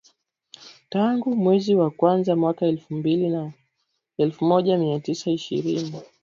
[0.89, 2.65] tangu mwezi wa kwanza mwaka
[4.17, 5.95] elfu moja mia tisa ishirini